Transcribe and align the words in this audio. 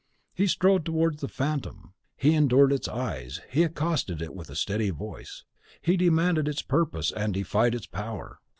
He 0.33 0.47
strode 0.47 0.83
towards 0.83 1.21
the 1.21 1.27
phantom; 1.27 1.93
he 2.17 2.33
endured 2.33 2.73
its 2.73 2.87
eyes; 2.87 3.39
he 3.51 3.61
accosted 3.61 4.19
it 4.19 4.33
with 4.33 4.49
a 4.49 4.55
steady 4.55 4.89
voice; 4.89 5.43
he 5.79 5.95
demanded 5.95 6.47
its 6.47 6.63
purpose 6.63 7.11
and 7.11 7.35
defied 7.35 7.75
its 7.75 7.85
power. 7.85 8.39